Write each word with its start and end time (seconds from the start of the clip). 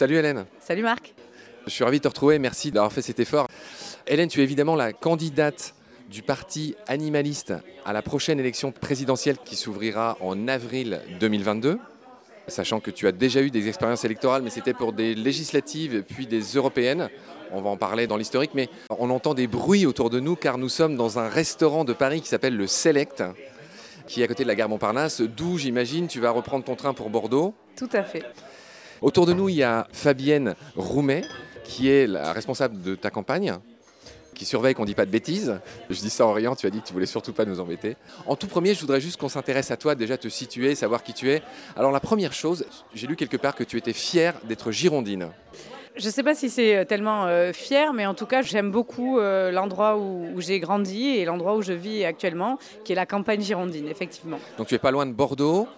Salut 0.00 0.16
Hélène. 0.16 0.46
Salut 0.60 0.82
Marc. 0.82 1.14
Je 1.66 1.70
suis 1.70 1.84
ravi 1.84 1.98
de 1.98 2.02
te 2.02 2.08
retrouver, 2.08 2.38
merci 2.38 2.70
d'avoir 2.70 2.92
fait 2.92 3.02
cet 3.02 3.20
effort. 3.20 3.46
Hélène, 4.06 4.28
tu 4.28 4.40
es 4.40 4.42
évidemment 4.42 4.74
la 4.74 4.92
candidate 4.94 5.74
du 6.10 6.22
parti 6.22 6.74
animaliste 6.88 7.54
à 7.84 7.92
la 7.92 8.00
prochaine 8.00 8.40
élection 8.40 8.72
présidentielle 8.72 9.36
qui 9.44 9.56
s'ouvrira 9.56 10.16
en 10.20 10.48
avril 10.48 11.00
2022. 11.20 11.78
Sachant 12.48 12.80
que 12.80 12.90
tu 12.90 13.06
as 13.06 13.12
déjà 13.12 13.42
eu 13.42 13.50
des 13.50 13.68
expériences 13.68 14.04
électorales, 14.04 14.42
mais 14.42 14.50
c'était 14.50 14.74
pour 14.74 14.92
des 14.92 15.14
législatives 15.14 16.02
puis 16.02 16.26
des 16.26 16.40
européennes. 16.40 17.08
On 17.52 17.60
va 17.60 17.70
en 17.70 17.76
parler 17.76 18.06
dans 18.06 18.16
l'historique, 18.16 18.52
mais 18.54 18.68
on 18.90 19.10
entend 19.10 19.34
des 19.34 19.46
bruits 19.46 19.86
autour 19.86 20.10
de 20.10 20.18
nous 20.18 20.34
car 20.34 20.56
nous 20.56 20.68
sommes 20.68 20.96
dans 20.96 21.18
un 21.18 21.28
restaurant 21.28 21.84
de 21.84 21.92
Paris 21.92 22.22
qui 22.22 22.28
s'appelle 22.28 22.56
le 22.56 22.66
Select, 22.66 23.22
qui 24.10 24.22
est 24.22 24.24
à 24.24 24.26
côté 24.26 24.42
de 24.42 24.48
la 24.48 24.56
gare 24.56 24.68
Montparnasse, 24.68 25.20
d'où 25.20 25.56
j'imagine 25.56 26.08
tu 26.08 26.18
vas 26.18 26.32
reprendre 26.32 26.64
ton 26.64 26.74
train 26.74 26.94
pour 26.94 27.10
Bordeaux. 27.10 27.54
Tout 27.76 27.88
à 27.92 28.02
fait. 28.02 28.24
Autour 29.02 29.24
de 29.24 29.32
nous, 29.32 29.48
il 29.48 29.54
y 29.54 29.62
a 29.62 29.86
Fabienne 29.92 30.56
Roumet, 30.74 31.22
qui 31.62 31.88
est 31.88 32.08
la 32.08 32.32
responsable 32.32 32.82
de 32.82 32.96
ta 32.96 33.10
campagne, 33.10 33.54
qui 34.34 34.44
surveille 34.44 34.74
qu'on 34.74 34.82
ne 34.82 34.88
dit 34.88 34.96
pas 34.96 35.06
de 35.06 35.12
bêtises. 35.12 35.60
Je 35.88 36.00
dis 36.00 36.10
ça 36.10 36.26
en 36.26 36.32
riant, 36.32 36.56
tu 36.56 36.66
as 36.66 36.70
dit 36.70 36.80
que 36.80 36.88
tu 36.88 36.92
voulais 36.92 37.06
surtout 37.06 37.32
pas 37.32 37.44
nous 37.44 37.60
embêter. 37.60 37.96
En 38.26 38.34
tout 38.34 38.48
premier, 38.48 38.74
je 38.74 38.80
voudrais 38.80 39.00
juste 39.00 39.16
qu'on 39.16 39.28
s'intéresse 39.28 39.70
à 39.70 39.76
toi, 39.76 39.94
déjà 39.94 40.18
te 40.18 40.28
situer, 40.28 40.74
savoir 40.74 41.04
qui 41.04 41.14
tu 41.14 41.30
es. 41.30 41.40
Alors 41.76 41.92
la 41.92 42.00
première 42.00 42.32
chose, 42.32 42.66
j'ai 42.92 43.06
lu 43.06 43.14
quelque 43.14 43.36
part 43.36 43.54
que 43.54 43.62
tu 43.62 43.78
étais 43.78 43.92
fière 43.92 44.34
d'être 44.42 44.72
girondine. 44.72 45.28
Je 46.00 46.06
ne 46.06 46.10
sais 46.10 46.22
pas 46.22 46.34
si 46.34 46.48
c'est 46.48 46.76
euh, 46.76 46.84
tellement 46.86 47.26
euh, 47.26 47.52
fier, 47.52 47.92
mais 47.92 48.06
en 48.06 48.14
tout 48.14 48.24
cas, 48.24 48.40
j'aime 48.40 48.70
beaucoup 48.70 49.18
euh, 49.18 49.50
l'endroit 49.50 49.98
où, 49.98 50.40
j'ai 50.40 50.58
grandi 50.58 51.08
et 51.08 51.26
l'endroit 51.26 51.56
où 51.56 51.60
je 51.62 51.74
vis 51.74 52.06
actuellement, 52.06 52.58
qui 52.84 52.92
est 52.92 52.94
la 52.94 53.04
campagne 53.04 53.42
girondine, 53.42 53.86
effectivement. 53.86 54.38
Donc 54.56 54.68
tu 54.68 54.74
es 54.74 54.78
pas 54.78 54.92
loin 54.92 55.04
de 55.04 55.12
Bordeaux, 55.12 55.68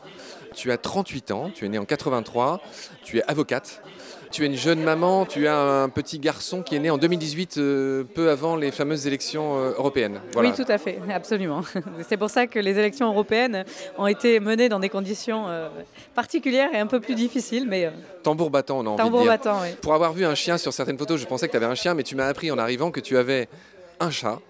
tu 0.54 0.70
as 0.70 0.78
38 0.78 1.32
ans, 1.32 1.50
tu 1.52 1.64
es 1.64 1.68
né 1.68 1.76
en 1.76 1.84
83, 1.84 2.60
tu 3.02 3.18
es 3.18 3.22
avocate. 3.26 3.82
Tu 4.32 4.44
es 4.44 4.46
une 4.46 4.56
jeune 4.56 4.82
maman, 4.82 5.26
tu 5.26 5.46
as 5.46 5.58
un 5.58 5.90
petit 5.90 6.18
garçon 6.18 6.62
qui 6.62 6.74
est 6.74 6.78
né 6.78 6.88
en 6.88 6.96
2018, 6.96 7.58
euh, 7.58 8.02
peu 8.02 8.30
avant 8.30 8.56
les 8.56 8.70
fameuses 8.70 9.06
élections 9.06 9.58
euh, 9.58 9.72
européennes. 9.76 10.22
Voilà. 10.32 10.48
Oui, 10.48 10.56
tout 10.56 10.64
à 10.72 10.78
fait, 10.78 10.98
absolument. 11.12 11.60
C'est 12.08 12.16
pour 12.16 12.30
ça 12.30 12.46
que 12.46 12.58
les 12.58 12.78
élections 12.78 13.06
européennes 13.08 13.66
ont 13.98 14.06
été 14.06 14.40
menées 14.40 14.70
dans 14.70 14.80
des 14.80 14.88
conditions 14.88 15.48
euh, 15.48 15.68
particulières 16.14 16.70
et 16.72 16.78
un 16.78 16.86
peu 16.86 16.98
plus 16.98 17.14
difficiles, 17.14 17.66
mais 17.68 17.84
euh, 17.84 17.90
Tambour 18.22 18.48
battant, 18.48 18.78
on 18.78 18.86
a 18.86 18.88
envie 18.88 18.96
tambour 18.96 19.18
de 19.20 19.24
dire. 19.24 19.32
battant, 19.32 19.58
oui. 19.60 19.68
Pour 19.82 19.92
avoir 19.92 20.14
vu 20.14 20.24
un 20.24 20.34
chien 20.34 20.56
sur 20.56 20.72
certaines 20.72 20.96
photos, 20.96 21.20
je 21.20 21.26
pensais 21.26 21.46
que 21.46 21.52
tu 21.52 21.58
avais 21.58 21.66
un 21.66 21.74
chien, 21.74 21.92
mais 21.92 22.02
tu 22.02 22.16
m'as 22.16 22.26
appris 22.26 22.50
en 22.50 22.56
arrivant 22.56 22.90
que 22.90 23.00
tu 23.00 23.18
avais 23.18 23.50
un 24.00 24.10
chat 24.10 24.40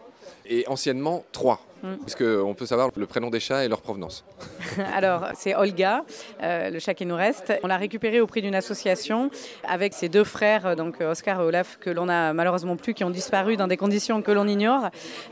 et 0.47 0.65
anciennement 0.69 1.25
trois. 1.33 1.61
Mm. 1.83 1.95
Est-ce 2.07 2.17
qu'on 2.17 2.55
peut 2.55 2.67
savoir 2.67 2.91
le 2.97 3.07
prénom 3.07 3.31
des 3.31 3.41
chats 3.41 3.65
et 3.65 3.69
leur 3.69 3.81
provenance 3.81 4.25
Alors, 4.95 5.29
c'est 5.35 5.55
Olga, 5.55 6.05
euh, 6.43 6.71
le 6.71 6.79
chat 6.79 6.95
qui 6.95 7.07
nous 7.07 7.17
reste. 7.17 7.53
On 7.63 7.67
l'a 7.67 7.77
récupéré 7.77 8.21
au 8.21 8.27
prix 8.27 8.43
d'une 8.43 8.55
association 8.55 9.31
avec 9.69 9.95
ses 9.95 10.09
deux 10.09 10.25
frères, 10.25 10.67
euh, 10.67 10.75
donc 10.75 11.01
Oscar 11.01 11.41
et 11.41 11.45
Olaf, 11.45 11.79
que 11.81 11.91
l'on 11.91 12.09
a 12.09 12.33
malheureusement 12.33 12.77
plus, 12.77 12.95
qui 12.95 13.05
ont 13.05 13.11
disparu 13.11 13.57
dans 13.57 13.67
des 13.67 13.77
conditions 13.77 14.23
que 14.23 14.31
l'on 14.31 14.47
ignore. 14.47 14.91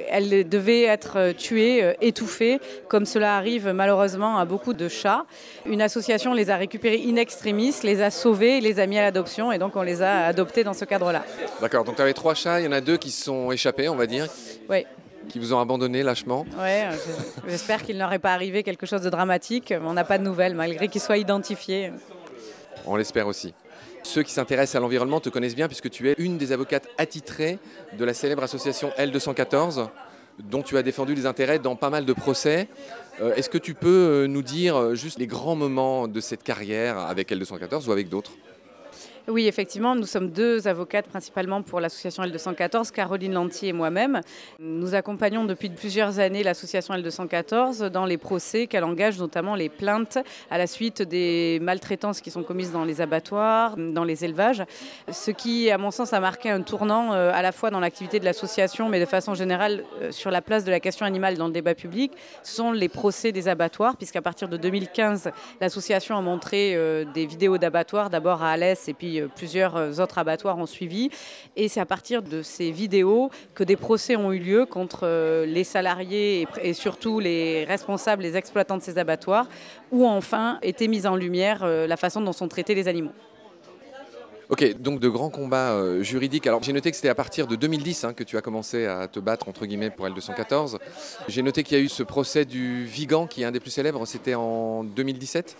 Elle 0.09 0.49
devait 0.49 0.83
être 0.83 1.17
euh, 1.17 1.33
tuée, 1.33 1.83
euh, 1.83 1.93
étouffée, 2.01 2.61
comme 2.89 3.07
cela 3.07 3.37
arrive 3.37 3.69
malheureusement 3.69 4.39
à 4.39 4.45
beaucoup 4.45 4.75
de 4.75 4.89
chats. 4.89 5.25
Une 5.67 5.83
association 5.83 6.35
les 6.35 6.51
a 6.51 6.57
récupérés 6.57 7.03
in 7.07 7.17
extremis, 7.17 7.75
les 7.83 8.03
a 8.03 8.11
sauvés, 8.11 8.61
les 8.61 8.81
a 8.81 8.87
mis 8.87 8.99
à 8.99 9.03
l'adoption, 9.03 9.53
et 9.53 9.59
donc 9.59 9.77
on 9.77 9.83
les 9.83 10.03
a 10.03 10.27
adoptés 10.27 10.65
dans 10.65 10.75
ce 10.75 10.85
cadre-là. 10.85 11.25
D'accord, 11.61 11.85
donc 11.85 11.97
tu 11.97 12.03
avais 12.03 12.13
trois 12.13 12.35
chats, 12.35 12.61
il 12.61 12.65
y 12.65 12.69
en 12.69 12.73
a 12.73 12.81
deux 12.81 12.97
qui 12.97 13.11
sont 13.11 13.53
échappés, 13.53 13.89
on 13.89 13.97
va 13.97 14.07
dire, 14.07 14.27
Oui, 14.69 14.85
qui 15.29 15.39
vous 15.39 15.53
ont 15.53 15.61
abandonné 15.61 16.03
lâchement. 16.03 16.45
ouais, 16.59 16.87
euh, 16.87 16.97
j'espère 17.49 17.83
qu'il 17.83 17.99
n'aurait 17.99 18.19
pas 18.19 18.33
arrivé 18.33 18.63
quelque 18.63 18.87
chose 18.87 19.03
de 19.03 19.11
dramatique. 19.11 19.71
mais 19.71 19.87
On 19.87 19.93
n'a 19.93 20.05
pas 20.05 20.19
de 20.19 20.25
nouvelles, 20.25 20.55
malgré 20.55 20.89
qu'ils 20.89 21.01
soient 21.01 21.19
identifiés. 21.19 21.93
On 22.87 22.97
l'espère 22.97 23.27
aussi. 23.27 23.55
Ceux 24.03 24.23
qui 24.23 24.33
s'intéressent 24.33 24.77
à 24.77 24.81
l'environnement 24.81 25.21
te 25.21 25.29
connaissent 25.29 25.55
bien 25.55 25.69
puisque 25.69 25.91
tu 25.91 26.09
es 26.09 26.15
une 26.19 26.39
des 26.39 26.53
avocates 26.53 26.89
attitrées 26.97 27.59
de 27.99 28.05
la 28.05 28.15
célèbre 28.15 28.43
association 28.43 28.91
L214 28.99 29.89
dont 30.39 30.63
tu 30.63 30.79
as 30.79 30.83
défendu 30.83 31.15
les 31.15 31.27
intérêts 31.27 31.59
dans 31.59 31.77
pas 31.77 31.91
mal 31.91 32.07
de 32.07 32.13
procès. 32.15 32.69
Euh, 33.21 33.35
Est-ce 33.35 33.51
que 33.51 33.59
tu 33.59 33.75
peux 33.75 33.89
euh, 34.25 34.27
nous 34.27 34.43
dire 34.43 34.95
juste 34.95 35.19
les 35.19 35.27
grands 35.27 35.55
moments 35.55 36.09
de 36.09 36.21
cette 36.21 36.43
carrière 36.43 36.99
avec 36.99 37.31
L214 37.31 37.87
ou 37.89 37.93
avec 37.93 38.09
d'autres? 38.09 38.33
Oui, 39.31 39.47
effectivement, 39.47 39.95
nous 39.95 40.07
sommes 40.07 40.31
deux 40.31 40.67
avocates 40.67 41.07
principalement 41.07 41.63
pour 41.63 41.79
l'association 41.79 42.25
L214, 42.25 42.91
Caroline 42.91 43.33
Lantier 43.33 43.69
et 43.69 43.73
moi-même. 43.73 44.23
Nous 44.59 44.97
accompagnons 44.97 45.45
depuis 45.45 45.69
plusieurs 45.69 46.19
années 46.19 46.43
l'association 46.43 46.95
L214 46.95 47.91
dans 47.91 48.07
les 48.07 48.19
procès 48.19 48.67
qu'elle 48.67 48.83
engage, 48.83 49.21
notamment 49.21 49.55
les 49.55 49.69
plaintes 49.69 50.19
à 50.51 50.59
la 50.59 50.67
suite 50.67 51.03
des 51.03 51.61
maltraitances 51.63 52.21
qui 52.21 52.33
sont 52.33 52.43
commises 52.43 52.73
dans 52.73 52.85
les 52.85 53.01
abattoirs, 53.01 53.77
dans 53.77 54.03
les 54.03 54.25
élevages. 54.25 54.65
Ce 55.13 55.31
qui, 55.31 55.71
à 55.71 55.79
mon 55.79 55.93
sens, 55.93 56.13
a 56.13 56.19
marqué 56.19 56.51
un 56.51 56.63
tournant 56.63 57.13
euh, 57.13 57.31
à 57.33 57.41
la 57.41 57.53
fois 57.53 57.71
dans 57.71 57.81
l'activité 57.81 58.19
de 58.19 58.25
l'association, 58.25 58.89
mais 58.89 58.99
de 58.99 59.07
façon 59.07 59.35
générale 59.35 59.85
euh, 60.03 60.11
sur 60.11 60.33
la 60.33 60.43
place 60.43 60.65
de 60.65 60.73
la 60.73 60.81
question 60.81 61.07
animale 61.07 61.37
dans 61.37 61.47
le 61.47 61.53
débat 61.53 61.77
public, 61.77 62.11
ce 62.43 62.57
sont 62.57 62.73
les 62.73 62.89
procès 62.89 63.31
des 63.31 63.47
abattoirs, 63.47 63.97
puisqu'à 63.97 64.23
partir 64.23 64.49
de 64.49 64.57
2015, 64.57 65.31
l'association 65.61 66.17
a 66.17 66.21
montré 66.21 66.75
euh, 66.75 67.05
des 67.15 67.27
vidéos 67.27 67.59
d'abattoirs, 67.59 68.11
d'abord 68.11 68.43
à 68.43 68.51
Alès 68.51 68.89
et 68.89 68.95
puis 68.95 69.20
euh, 69.21 69.29
plusieurs 69.35 69.77
euh, 69.77 69.93
autres 69.99 70.19
abattoirs 70.19 70.59
ont 70.59 70.67
suivi. 70.67 71.11
Et 71.57 71.69
c'est 71.69 71.81
à 71.81 71.87
partir 71.87 72.23
de 72.23 72.43
ces 72.43 72.71
vidéos 72.71 73.31
que 73.55 73.65
des 73.65 73.77
procès 73.77 74.17
ont 74.17 74.33
eu 74.33 74.39
lieu 74.39 74.67
contre 74.67 75.01
euh, 75.05 75.47
les 75.47 75.65
salariés 75.65 76.47
et, 76.63 76.75
surtout 76.75 77.21
les 77.21 77.65
responsables, 77.65 78.23
les 78.23 78.37
exploitants 78.37 78.77
de 78.77 78.83
ces 78.83 78.99
abattoirs, 78.99 79.47
où 79.93 80.07
enfin 80.07 80.59
était 80.63 80.89
mise 80.89 81.07
en 81.07 81.17
lumière 81.17 81.67
la 81.67 81.97
façon 81.97 82.21
dont 82.21 82.33
sont 82.33 82.49
traités 82.49 82.75
les 82.75 82.89
animaux. 82.89 83.13
Ok, 84.51 84.81
donc 84.81 84.99
de 84.99 85.09
grands 85.09 85.31
combats 85.31 85.75
euh, 85.75 86.03
juridiques. 86.03 86.45
Alors 86.49 86.61
j'ai 86.61 86.73
noté 86.73 86.91
que 86.91 86.97
c'était 86.97 87.09
à 87.09 87.15
partir 87.15 87.47
de 87.47 87.55
2010 87.55 88.03
hein, 88.03 88.13
que 88.13 88.25
tu 88.25 88.37
as 88.37 88.41
commencé 88.41 88.85
à 88.85 89.07
te 89.07 89.21
battre 89.21 89.49
entre 89.49 89.65
guillemets 89.65 89.91
pour 89.91 90.09
L214. 90.09 90.79
J'ai 91.29 91.43
noté 91.43 91.63
qu'il 91.63 91.79
y 91.79 91.81
a 91.81 91.85
eu 91.85 91.89
ce 91.89 92.03
procès 92.03 92.45
du 92.45 92.85
Vigan 92.85 93.29
qui 93.29 93.43
est 93.43 93.45
un 93.45 93.53
des 93.53 93.61
plus 93.61 93.71
célèbres, 93.71 94.05
c'était 94.07 94.35
en 94.35 94.83
2017. 94.83 95.57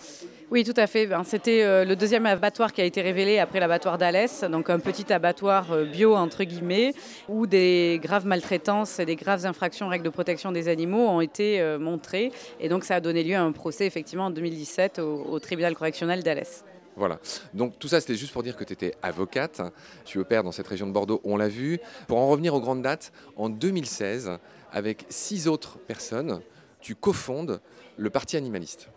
Oui, 0.51 0.65
tout 0.65 0.73
à 0.75 0.87
fait. 0.87 1.07
Ben, 1.07 1.23
C'était 1.23 1.63
euh, 1.63 1.85
le 1.85 1.95
deuxième 1.95 2.25
abattoir 2.25 2.73
qui 2.73 2.81
a 2.81 2.83
été 2.83 3.01
révélé 3.01 3.39
après 3.39 3.61
l'abattoir 3.61 3.97
d'Alès, 3.97 4.43
donc 4.43 4.69
un 4.69 4.79
petit 4.79 5.13
abattoir 5.13 5.71
euh, 5.71 5.85
bio, 5.85 6.13
entre 6.17 6.43
guillemets, 6.43 6.91
où 7.29 7.47
des 7.47 7.97
graves 8.03 8.25
maltraitances 8.25 8.99
et 8.99 9.05
des 9.05 9.15
graves 9.15 9.45
infractions 9.45 9.85
aux 9.85 9.89
règles 9.89 10.03
de 10.03 10.09
protection 10.09 10.51
des 10.51 10.67
animaux 10.67 11.07
ont 11.07 11.21
été 11.21 11.63
montrées. 11.79 12.33
Et 12.59 12.67
donc 12.67 12.83
ça 12.83 12.95
a 12.95 12.99
donné 12.99 13.23
lieu 13.23 13.35
à 13.35 13.41
un 13.41 13.53
procès, 13.53 13.85
effectivement, 13.85 14.25
en 14.25 14.31
2017 14.31 14.99
au, 14.99 15.23
au 15.29 15.39
tribunal 15.39 15.75
correctionnel 15.75 16.23
d'Alès. 16.23 16.65
Voilà. 16.95 17.19
Donc 17.53 17.79
tout 17.79 17.87
ça, 17.87 18.01
c'était 18.01 18.15
juste 18.15 18.33
pour 18.33 18.43
dire 18.43 18.55
que 18.55 18.63
tu 18.63 18.73
étais 18.73 18.95
avocate. 19.01 19.61
Tu 20.05 20.19
opères 20.19 20.43
dans 20.43 20.51
cette 20.51 20.67
région 20.67 20.87
de 20.87 20.91
Bordeaux, 20.91 21.21
on 21.23 21.37
l'a 21.37 21.47
vu. 21.47 21.79
Pour 22.07 22.17
en 22.17 22.27
revenir 22.27 22.53
aux 22.53 22.61
grandes 22.61 22.81
dates, 22.81 23.11
en 23.35 23.49
2016, 23.49 24.37
avec 24.71 25.05
six 25.09 25.47
autres 25.47 25.77
personnes, 25.79 26.41
tu 26.79 26.95
cofondes 26.95 27.61
le 27.97 28.09
Parti 28.09 28.37
animaliste. 28.37 28.89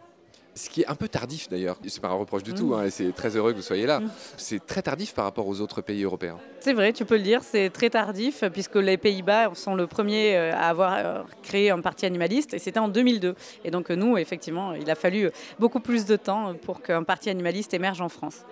Ce 0.54 0.70
qui 0.70 0.82
est 0.82 0.86
un 0.86 0.94
peu 0.94 1.08
tardif 1.08 1.48
d'ailleurs, 1.48 1.76
c'est 1.86 2.00
pas 2.00 2.08
un 2.08 2.14
reproche 2.14 2.44
du 2.44 2.54
tout, 2.54 2.74
hein, 2.74 2.84
et 2.84 2.90
c'est 2.90 3.12
très 3.12 3.36
heureux 3.36 3.52
que 3.52 3.56
vous 3.56 3.62
soyez 3.62 3.86
là. 3.86 4.00
Mm. 4.00 4.10
C'est 4.36 4.64
très 4.64 4.82
tardif 4.82 5.12
par 5.12 5.24
rapport 5.24 5.48
aux 5.48 5.60
autres 5.60 5.80
pays 5.82 6.04
européens. 6.04 6.38
C'est 6.60 6.72
vrai, 6.72 6.92
tu 6.92 7.04
peux 7.04 7.16
le 7.16 7.22
dire, 7.22 7.42
c'est 7.42 7.70
très 7.70 7.90
tardif, 7.90 8.44
puisque 8.52 8.76
les 8.76 8.96
Pays-Bas 8.96 9.50
sont 9.54 9.74
le 9.74 9.86
premier 9.86 10.36
euh, 10.36 10.54
à 10.54 10.68
avoir 10.68 10.94
euh, 10.94 11.22
créé 11.42 11.70
un 11.70 11.80
parti 11.80 12.06
animaliste, 12.06 12.54
et 12.54 12.58
c'était 12.58 12.78
en 12.78 12.88
2002. 12.88 13.34
Et 13.64 13.70
donc 13.70 13.90
nous, 13.90 14.16
effectivement, 14.16 14.72
il 14.74 14.88
a 14.90 14.94
fallu 14.94 15.30
beaucoup 15.58 15.80
plus 15.80 16.04
de 16.04 16.16
temps 16.16 16.54
pour 16.54 16.82
qu'un 16.82 17.02
parti 17.02 17.30
animaliste 17.30 17.74
émerge 17.74 18.00
en 18.00 18.08
France. 18.08 18.44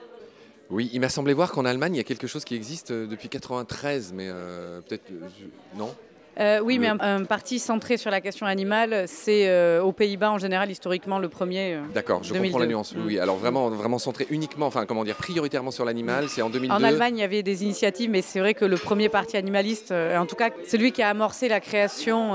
Oui, 0.72 0.88
il 0.94 1.00
m'a 1.00 1.10
semblé 1.10 1.34
voir 1.34 1.52
qu'en 1.52 1.66
Allemagne, 1.66 1.94
il 1.94 1.98
y 1.98 2.00
a 2.00 2.04
quelque 2.04 2.26
chose 2.26 2.44
qui 2.46 2.54
existe 2.54 2.92
euh, 2.92 3.06
depuis 3.06 3.28
93, 3.28 4.14
mais 4.14 4.28
euh, 4.30 4.80
peut-être... 4.80 5.10
euh, 5.10 5.46
Non? 5.76 5.94
Euh, 6.41 6.60
oui, 6.62 6.78
mais 6.78 6.88
un, 6.88 6.98
un 7.00 7.25
parti 7.25 7.59
centré 7.59 7.97
sur 7.98 8.10
la 8.10 8.20
question 8.22 8.47
animale, 8.47 9.04
c'est 9.06 9.48
euh, 9.48 9.83
aux 9.83 9.92
Pays-Bas 9.92 10.30
en 10.30 10.39
général 10.39 10.71
historiquement 10.71 11.18
le 11.18 11.28
premier. 11.28 11.74
euh. 11.74 11.80
D'accord, 11.95 12.22
je 12.22 12.30
2002. 12.33 12.48
comprends 12.53 12.59
la 12.60 12.66
nuance. 12.66 12.95
Oui, 13.06 13.16
Mm. 13.16 13.21
alors 13.21 13.36
vraiment, 13.36 13.68
vraiment 13.68 13.98
centré 13.98 14.27
uniquement, 14.30 14.66
enfin 14.66 14.86
comment 14.86 15.04
dire, 15.04 15.16
prioritairement 15.16 15.71
sur 15.71 15.84
l'animal, 15.84 16.28
c'est 16.28 16.41
en 16.42 16.48
2002. 16.48 16.74
En 16.74 16.83
Allemagne, 16.83 17.18
il 17.18 17.21
y 17.21 17.24
avait 17.24 17.42
des 17.42 17.65
initiatives, 17.65 18.09
mais 18.09 18.22
c'est 18.22 18.41
vrai 18.41 18.54
que 18.54 18.65
le 18.65 18.77
premier 18.78 19.09
parti 19.10 19.36
animaliste, 19.36 19.92
en 19.92 20.24
tout 20.27 20.36
cas 20.36 20.48
celui 20.66 20.92
qui 20.92 21.03
a 21.03 21.10
amorcé 21.10 21.48
la 21.48 21.60
création 21.60 22.33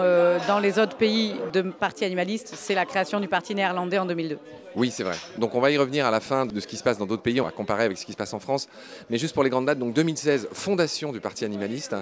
dans 0.48 0.60
les 0.60 0.78
autres 0.80 0.96
pays 0.98 1.34
de 1.54 1.62
partis 1.62 2.06
animalistes, 2.06 2.54
c'est 2.56 2.76
la 2.76 2.86
création 2.86 3.20
du 3.20 3.28
parti 3.28 3.56
néerlandais 3.56 3.98
en 3.98 4.06
2002. 4.06 4.38
Oui, 4.76 4.92
c'est 4.92 5.02
vrai. 5.04 5.16
Donc 5.40 5.56
on 5.56 5.60
va 5.60 5.72
y 5.72 5.78
revenir 5.78 6.06
à 6.06 6.12
la 6.12 6.20
fin 6.20 6.46
de 6.46 6.60
ce 6.60 6.68
qui 6.68 6.78
se 6.78 6.84
passe 6.84 7.00
dans 7.00 7.08
d'autres 7.08 7.24
pays, 7.24 7.42
on 7.42 7.46
va 7.46 7.50
comparer 7.52 7.84
avec 7.86 7.98
ce 7.98 8.06
qui 8.06 8.12
se 8.12 8.18
passe 8.18 8.34
en 8.36 8.40
France. 8.40 8.68
Mais 9.10 9.18
juste 9.18 9.34
pour 9.34 9.44
les 9.44 9.50
grandes 9.50 9.66
dates, 9.66 9.80
donc 9.80 9.94
2016, 9.94 10.50
fondation 10.54 11.12
du 11.12 11.20
Parti 11.20 11.46
animaliste, 11.46 11.96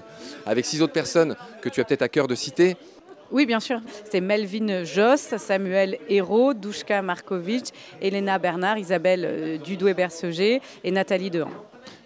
avec 0.45 0.65
six 0.65 0.81
autres 0.81 0.91
personnes 0.91 1.37
que 1.61 1.69
tu 1.69 1.79
as 1.79 1.84
peut-être 1.85 2.01
à 2.01 2.09
cœur 2.09 2.27
de 2.27 2.35
citer. 2.35 2.75
Oui, 3.31 3.45
bien 3.45 3.59
sûr. 3.59 3.81
C'était 4.03 4.21
Melvin 4.21 4.83
Joss, 4.83 5.35
Samuel 5.37 5.97
Hérault, 6.09 6.53
Douchka 6.53 7.01
Markovic, 7.01 7.73
Elena 8.01 8.37
Bernard, 8.37 8.77
Isabelle 8.77 9.25
euh, 9.25 9.57
Dudoué-Berceger 9.57 10.61
et 10.83 10.91
Nathalie 10.91 11.31
Dehan. 11.31 11.49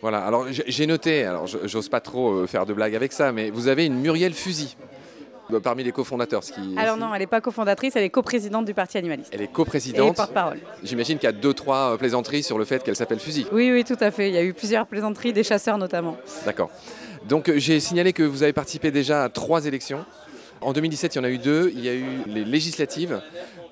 Voilà, 0.02 0.20
alors 0.20 0.46
j'ai 0.50 0.88
noté, 0.88 1.26
alors 1.26 1.46
j'ose 1.46 1.90
pas 1.90 2.00
trop 2.00 2.32
euh, 2.32 2.48
faire 2.48 2.66
de 2.66 2.74
blagues 2.74 2.96
avec 2.96 3.12
ça, 3.12 3.34
mais 3.34 3.50
vous 3.50 3.68
avez 3.68 3.86
une 3.86 4.00
Muriel 4.00 4.34
Fusil. 4.34 4.78
Bah, 5.50 5.60
parmi 5.62 5.84
les 5.84 5.92
cofondateurs. 5.92 6.44
Ce 6.44 6.54
qui... 6.54 6.76
Alors 6.78 6.98
non, 6.98 7.14
elle 7.14 7.22
n'est 7.22 7.28
pas 7.28 7.42
cofondatrice, 7.42 7.96
elle 7.96 8.04
est 8.04 8.10
coprésidente 8.10 8.66
du 8.66 8.74
Parti 8.74 8.98
animaliste. 8.98 9.30
Elle 9.34 9.42
est 9.42 9.52
coprésidente. 9.52 10.14
Et 10.14 10.16
porte-parole. 10.16 10.60
J'imagine 10.84 11.18
qu'il 11.18 11.28
y 11.28 11.30
a 11.30 11.34
deux, 11.34 11.54
trois 11.54 11.98
plaisanteries 11.98 12.44
sur 12.44 12.58
le 12.58 12.66
fait 12.66 12.84
qu'elle 12.84 12.96
s'appelle 12.96 13.20
Fusil. 13.20 13.48
Oui, 13.52 13.72
oui, 13.72 13.84
tout 13.84 13.98
à 14.00 14.12
fait. 14.12 14.30
Il 14.30 14.36
y 14.36 14.38
a 14.38 14.44
eu 14.44 14.54
plusieurs 14.54 14.86
plaisanteries, 14.86 15.34
des 15.34 15.44
chasseurs 15.44 15.78
notamment. 15.78 16.18
D'accord. 16.46 16.70
Donc 17.28 17.52
j'ai 17.56 17.80
signalé 17.80 18.14
que 18.14 18.24
vous 18.24 18.44
avez 18.44 18.54
participé 18.54 18.92
déjà 18.92 19.24
à 19.24 19.30
trois 19.30 19.66
élections. 19.66 20.06
En 20.62 20.74
2017, 20.74 21.16
il 21.16 21.18
y 21.18 21.22
en 21.22 21.24
a 21.24 21.30
eu 21.30 21.38
deux. 21.38 21.72
Il 21.74 21.84
y 21.84 21.90
a 21.90 21.94
eu 21.94 22.06
les 22.28 22.44
législatives 22.44 23.22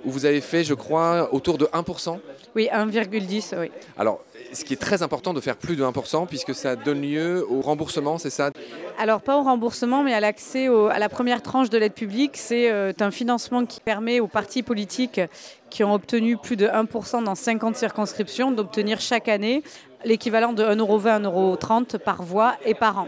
où 0.05 0.11
vous 0.11 0.25
avez 0.25 0.41
fait, 0.41 0.63
je 0.63 0.73
crois, 0.73 1.33
autour 1.33 1.57
de 1.57 1.65
1%. 1.65 2.19
Oui, 2.55 2.69
1,10, 2.71 3.55
oui. 3.59 3.71
Alors, 3.97 4.21
ce 4.53 4.63
qui 4.63 4.73
est 4.73 4.77
très 4.77 5.03
important 5.03 5.33
de 5.33 5.41
faire 5.41 5.55
plus 5.55 5.75
de 5.75 5.83
1%, 5.83 6.27
puisque 6.27 6.55
ça 6.55 6.75
donne 6.75 7.01
lieu 7.01 7.45
au 7.49 7.61
remboursement, 7.61 8.17
c'est 8.17 8.29
ça? 8.29 8.51
Alors, 8.97 9.21
pas 9.21 9.37
au 9.37 9.43
remboursement, 9.43 10.03
mais 10.03 10.13
à 10.13 10.19
l'accès 10.19 10.67
à 10.67 10.99
la 10.99 11.09
première 11.09 11.41
tranche 11.41 11.69
de 11.69 11.77
l'aide 11.77 11.93
publique. 11.93 12.31
C'est 12.35 12.71
euh, 12.71 12.93
un 12.99 13.11
financement 13.11 13.65
qui 13.65 13.79
permet 13.79 14.19
aux 14.19 14.27
partis 14.27 14.63
politiques 14.63 15.21
qui 15.69 15.83
ont 15.83 15.93
obtenu 15.93 16.37
plus 16.37 16.55
de 16.55 16.67
1% 16.67 17.23
dans 17.23 17.35
50 17.35 17.75
circonscriptions 17.75 18.51
d'obtenir 18.51 18.99
chaque 18.99 19.27
année 19.27 19.63
l'équivalent 20.05 20.53
de 20.53 20.63
1,20€, 20.63 21.57
1,30€ 21.57 21.97
par 21.97 22.23
voix 22.23 22.55
et 22.65 22.73
par 22.73 22.99
an. 22.99 23.07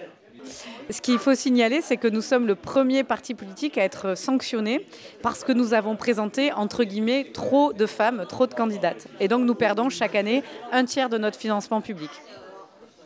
Ce 0.92 1.02
qu'il 1.02 1.20
faut 1.20 1.36
signaler, 1.36 1.82
c'est 1.82 1.98
que 1.98 2.08
nous 2.08 2.22
sommes 2.22 2.48
le 2.48 2.56
premier 2.56 3.04
parti 3.04 3.36
politique 3.36 3.78
à 3.78 3.84
être 3.84 4.18
sanctionné 4.18 4.88
parce 5.22 5.44
que 5.44 5.52
nous 5.52 5.76
avons 5.76 5.96
présenté, 5.96 6.52
entre 6.52 6.84
guillemets, 6.84 7.28
trop 7.32 7.74
de 7.74 7.86
femmes, 7.86 8.26
trop 8.28 8.48
de 8.48 8.56
candidates. 8.56 9.08
Et 9.20 9.28
donc 9.28 9.46
nous 9.46 9.54
perdons 9.54 9.90
chaque 9.90 10.16
année 10.16 10.44
un 10.72 10.86
tiers 10.86 11.10
de 11.10 11.20
notre 11.20 11.38
financement 11.38 11.82
public. 11.82 12.10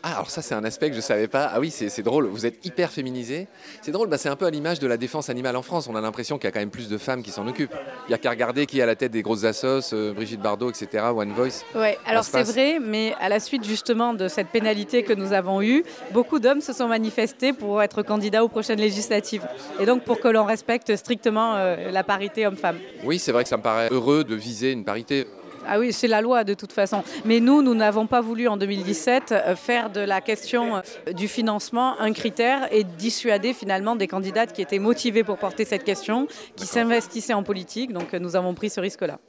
Ah, 0.05 0.15
alors 0.15 0.29
ça, 0.29 0.41
c'est 0.41 0.53
un 0.53 0.65
aspect 0.65 0.87
que 0.87 0.95
je 0.95 0.97
ne 0.97 1.03
savais 1.03 1.29
pas. 1.29 1.49
Ah 1.53 1.61
oui, 1.61 1.71
c'est 1.71 2.01
drôle, 2.01 2.27
vous 2.27 2.45
êtes 2.45 2.65
hyper 2.65 2.91
féminisé. 2.91 3.47
C'est 3.81 3.93
drôle, 3.93 4.09
bah, 4.09 4.17
c'est 4.17 4.27
un 4.27 4.35
peu 4.35 4.45
à 4.45 4.49
l'image 4.49 4.79
de 4.79 4.87
la 4.87 4.97
défense 4.97 5.29
animale 5.29 5.55
en 5.55 5.61
France. 5.61 5.87
On 5.87 5.95
a 5.95 6.01
l'impression 6.01 6.37
qu'il 6.37 6.43
y 6.43 6.49
a 6.49 6.51
quand 6.51 6.59
même 6.59 6.71
plus 6.71 6.89
de 6.89 6.97
femmes 6.97 7.23
qui 7.23 7.31
s'en 7.31 7.47
occupent. 7.47 7.73
Il 8.07 8.09
n'y 8.09 8.13
a 8.13 8.17
qu'à 8.17 8.31
regarder 8.31 8.65
qui 8.65 8.79
est 8.79 8.81
à 8.81 8.85
la 8.85 8.97
tête 8.97 9.13
des 9.13 9.21
grosses 9.21 9.45
assos, 9.45 9.93
euh, 9.93 10.11
Brigitte 10.11 10.41
Bardot, 10.41 10.69
etc., 10.69 11.05
One 11.15 11.31
Voice. 11.31 11.63
Oui, 11.73 11.87
alors 12.05 12.25
c'est 12.25 12.43
vrai, 12.43 12.79
mais 12.81 13.15
à 13.21 13.29
la 13.29 13.39
suite 13.39 13.63
justement 13.63 14.13
de 14.13 14.27
cette 14.27 14.49
pénalité 14.49 15.03
que 15.03 15.13
nous 15.13 15.31
avons 15.31 15.61
eue, 15.61 15.85
beaucoup 16.11 16.39
d'hommes 16.39 16.59
se 16.59 16.73
sont 16.73 16.89
manifestés 16.89 17.53
pour 17.53 17.81
être 17.81 18.03
candidats 18.03 18.43
aux 18.43 18.49
prochaines 18.49 18.81
législatives. 18.81 19.47
Et 19.79 19.85
donc 19.85 20.03
pour 20.03 20.19
que 20.19 20.27
l'on 20.27 20.43
respecte 20.43 20.97
strictement 20.97 21.55
euh, 21.55 21.91
la 21.91 22.03
parité 22.03 22.45
homme-femme. 22.45 22.77
Oui, 23.05 23.19
c'est 23.19 23.31
vrai 23.31 23.43
que 23.43 23.49
ça 23.49 23.57
me 23.57 23.63
paraît 23.63 23.87
heureux 23.89 24.25
de 24.25 24.35
viser 24.35 24.73
une 24.73 24.83
parité. 24.83 25.27
Ah 25.67 25.79
oui, 25.79 25.93
c'est 25.93 26.07
la 26.07 26.21
loi 26.21 26.43
de 26.43 26.53
toute 26.53 26.73
façon. 26.73 27.03
Mais 27.25 27.39
nous, 27.39 27.61
nous 27.61 27.75
n'avons 27.75 28.07
pas 28.07 28.21
voulu 28.21 28.47
en 28.47 28.57
2017 28.57 29.31
euh, 29.31 29.55
faire 29.55 29.89
de 29.89 30.01
la 30.01 30.21
question 30.21 30.77
euh, 30.77 31.13
du 31.13 31.27
financement 31.27 31.99
un 31.99 32.11
critère 32.13 32.67
et 32.71 32.83
dissuader 32.83 33.53
finalement 33.53 33.95
des 33.95 34.07
candidates 34.07 34.53
qui 34.53 34.61
étaient 34.61 34.79
motivées 34.79 35.23
pour 35.23 35.37
porter 35.37 35.65
cette 35.65 35.83
question, 35.83 36.27
qui 36.55 36.65
s'investissaient 36.65 37.33
en 37.33 37.43
politique. 37.43 37.93
Donc 37.93 38.13
euh, 38.13 38.19
nous 38.19 38.35
avons 38.35 38.53
pris 38.53 38.69
ce 38.69 38.79
risque-là. 38.79 39.19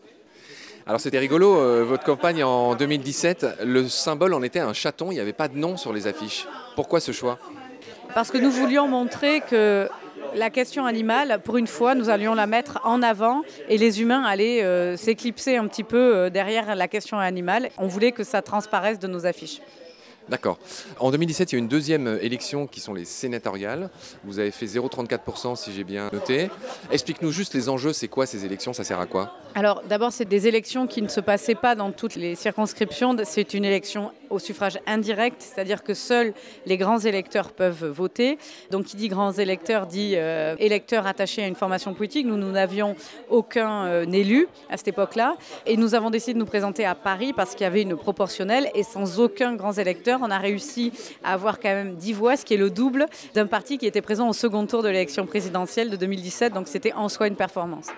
Alors 0.87 1.01
c'était 1.01 1.19
rigolo, 1.19 1.87
votre 1.87 2.05
campagne 2.05 2.45
en 2.45 2.75
2017, 2.75 3.47
le 3.65 3.89
symbole 3.89 4.35
en 4.35 4.43
était 4.43 4.61
un 4.61 4.75
chaton, 4.75 5.11
il 5.11 5.15
n'y 5.15 5.21
avait 5.21 5.33
pas 5.33 5.49
de 5.49 5.57
nom 5.57 5.79
sur 5.79 5.95
les 5.95 6.07
affiches. 6.07 6.47
Pourquoi 6.77 7.01
ce 7.01 7.11
choix? 7.11 7.39
Parce 8.13 8.31
que 8.31 8.37
nous 8.37 8.51
voulions 8.51 8.87
montrer 8.87 9.41
que 9.41 9.89
la 10.35 10.51
question 10.51 10.85
animale, 10.87 11.41
pour 11.45 11.57
une 11.57 11.67
fois, 11.67 11.95
nous 11.95 12.11
allions 12.11 12.35
la 12.35 12.47
mettre 12.47 12.81
en 12.85 13.03
avant 13.03 13.43
et 13.69 13.79
les 13.79 14.01
humains 14.01 14.23
allaient 14.23 14.63
euh, 14.63 14.97
s'éclipser 14.97 15.57
un 15.57 15.67
petit 15.67 15.85
peu 15.85 16.17
euh, 16.17 16.31
derrière 16.31 16.75
la 16.75 16.89
question 16.89 17.19
animale. 17.19 17.71
On 17.79 17.87
voulait 17.87 18.13
que 18.13 18.25
ça 18.25 18.43
transparaisse 18.43 18.99
de 18.99 19.07
nos 19.07 19.27
affiches. 19.27 19.61
D'accord. 20.29 20.59
En 21.01 21.11
2017, 21.11 21.53
il 21.53 21.55
y 21.55 21.57
a 21.57 21.59
une 21.59 21.69
deuxième 21.69 22.19
élection 22.23 22.67
qui 22.67 22.81
sont 22.81 22.95
les 22.95 23.05
sénatoriales. 23.05 23.91
Vous 24.25 24.39
avez 24.39 24.51
fait 24.51 24.65
0,34% 24.65 25.55
si 25.55 25.71
j'ai 25.73 25.85
bien 25.85 26.09
noté. 26.15 26.49
Explique-nous 26.91 27.31
juste 27.31 27.53
les 27.53 27.69
enjeux, 27.69 27.93
c'est 27.93 28.09
quoi 28.09 28.25
ces 28.25 28.47
élections, 28.47 28.73
ça 28.73 28.85
sert 28.85 29.01
à 29.01 29.07
quoi? 29.07 29.37
Alors 29.55 29.83
d'abord, 29.87 30.13
c'est 30.13 30.25
des 30.25 30.49
élections 30.49 30.87
qui 30.87 31.03
ne 31.03 31.09
se 31.09 31.21
passaient 31.21 31.55
pas 31.55 31.75
dans 31.75 31.93
toutes 31.93 32.15
les 32.15 32.37
circonscriptions. 32.37 33.15
C'est 33.25 33.53
une 33.53 33.67
élection 33.67 34.13
au 34.35 34.39
suffrage 34.39 34.79
indirect, 34.87 35.37
c'est-à-dire 35.41 35.83
que 35.83 35.95
seuls 35.95 36.35
les 36.67 36.77
grands 36.77 36.99
électeurs 36.99 37.53
peuvent 37.53 37.87
voter. 37.87 38.39
Donc 38.71 38.85
qui 38.85 38.97
dit 38.97 39.09
grands 39.09 39.33
électeurs 39.33 39.87
dit 39.87 40.15
euh, 40.17 40.57
électeurs 40.59 41.07
attachés 41.07 41.43
à 41.43 41.47
une 41.47 41.55
formation 41.55 41.95
politique. 41.95 42.27
Nous, 42.27 42.37
nous 42.37 42.51
n'avions 42.51 42.97
aucun 43.31 43.87
euh, 43.87 44.05
élu 44.05 44.49
à 44.69 44.77
cette 44.77 44.89
époque-là. 44.89 45.37
Et 45.67 45.77
nous 45.77 45.95
avons 45.95 46.11
décidé 46.11 46.35
de 46.35 46.39
nous 46.39 46.47
présenter 46.47 46.85
à 46.85 46.95
Paris 46.95 47.33
parce 47.33 47.55
qu'il 47.55 47.63
y 47.63 47.67
avait 47.67 47.83
une 47.83 47.97
proportionnelle 47.97 48.71
et 48.75 48.83
sans 48.83 49.21
aucun 49.21 49.55
grand 49.55 49.73
électeur 49.79 50.21
on 50.23 50.31
a 50.31 50.39
réussi 50.39 50.93
à 51.23 51.33
avoir 51.33 51.61
quand 51.61 51.69
même 51.69 51.95
10 51.95 52.13
voix, 52.13 52.37
ce 52.37 52.45
qui 52.45 52.55
est 52.55 52.59
le 52.59 52.71
double 52.71 53.07
d'un 53.35 53.47
parti 53.47 53.79
qui 53.79 53.87
était 53.87 54.03
présent 54.03 54.29
au 54.29 54.33
second 54.33 54.67
tour 54.67 54.83
de 54.83 54.89
l'élection 54.89 55.27
présidentielle 55.27 55.91
de 55.91 55.97
2017. 55.97 56.53
Donc 56.53 56.69
c'était 56.69 56.93
en 56.93 57.09
soi 57.09 57.29
une 57.29 57.37
performance. 57.37 57.89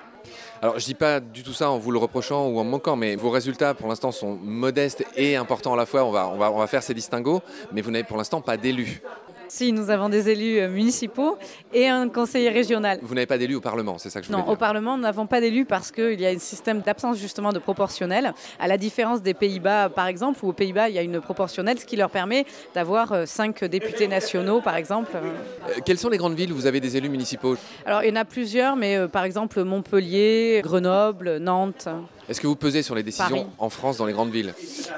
Alors, 0.63 0.79
je 0.79 0.85
dis 0.85 0.95
pas 0.95 1.21
du 1.21 1.43
tout 1.43 1.53
ça 1.53 1.71
en 1.71 1.79
vous 1.79 1.91
le 1.91 1.99
reprochant 1.99 2.47
ou 2.49 2.59
en 2.59 2.65
manquant, 2.65 2.97
mais 2.97 3.15
vos 3.17 3.31
résultats 3.31 3.75
pour 3.75 3.89
l'instant 3.89 4.11
sont 4.11 4.39
modestes 4.43 5.05
et 5.17 5.37
importants 5.37 5.75
à 5.75 5.77
la 5.77 5.87
fois. 5.87 6.05
On 6.05 6.11
va, 6.11 6.29
on 6.29 6.39
va, 6.39 6.51
on 6.51 6.59
va 6.59 6.67
faire 6.67 6.83
ces 6.83 6.95
distinguos, 6.95 7.43
mais 7.73 7.83
vous 7.83 7.91
n'avez 7.91 8.05
pour 8.05 8.17
l'instant 8.17 8.41
pas 8.41 8.57
d'élus. 8.57 9.03
Si, 9.49 9.73
nous 9.73 9.91
avons 9.91 10.09
des 10.09 10.29
élus 10.29 10.59
euh, 10.59 10.69
municipaux 10.69 11.39
et 11.73 11.89
un 11.89 12.09
conseiller 12.09 12.49
régional. 12.51 12.99
Vous 13.03 13.15
n'avez 13.15 13.27
pas 13.27 13.39
d'élus 13.39 13.55
au 13.55 13.61
Parlement, 13.61 13.99
c'est 13.99 14.11
ça 14.11 14.21
que 14.21 14.27
je 14.27 14.33
voulais 14.33 14.43
Non, 14.43 14.51
au 14.51 14.57
Parlement, 14.57 14.97
nous 14.97 15.03
n'avons 15.03 15.27
pas 15.27 15.41
d'élus 15.41 15.65
parce 15.65 15.93
qu'il 15.93 16.21
y 16.21 16.27
a 16.27 16.31
un 16.31 16.39
système 16.39 16.81
d'absence 16.81 17.19
justement 17.19 17.53
de 17.53 17.59
proportionnel, 17.59 18.33
à 18.59 18.67
la 18.67 18.77
différence 18.77 19.23
des 19.23 19.35
Pays-Bas 19.35 19.89
par 19.91 20.07
exemple, 20.09 20.45
où 20.45 20.49
aux 20.49 20.53
Pays-Bas 20.53 20.89
il 20.89 20.95
y 20.95 20.99
a 20.99 21.03
une 21.03 21.21
proportionnelle, 21.21 21.79
ce 21.79 21.85
qui 21.85 21.97
leur 21.97 22.11
permet 22.11 22.45
d'avoir 22.75 23.13
euh, 23.13 23.27
cinq 23.27 23.65
députés 23.65 24.09
nationaux 24.09 24.61
par 24.61 24.77
exemple. 24.77 25.13
Euh, 25.15 25.81
quelles 25.85 25.99
sont 25.99 26.09
les 26.09 26.19
grandes 26.19 26.35
villes 26.35 26.53
où 26.53 26.57
vous 26.57 26.67
avez 26.67 26.81
des 26.81 26.97
élus 26.97 27.09
municipaux? 27.09 27.57
Alors 27.85 28.03
il 28.03 28.09
y 28.09 28.13
en 28.13 28.17
a 28.17 28.25
plusieurs, 28.25 28.77
mais 28.77 29.07
par 29.09 29.25
exemple 29.25 29.63
Montpellier, 29.63 30.61
Grenoble, 30.63 31.39
Nantes. 31.39 31.89
Est-ce 32.29 32.41
que 32.41 32.49
vous 32.49 32.57
pesez 32.57 32.83
sur 32.83 32.97
les 32.97 33.05
décisions 33.05 33.47
en 33.59 33.71
France 33.71 33.99
dans 33.99 34.07
les 34.07 34.13
grandes 34.13 34.33
villes? 34.33 34.53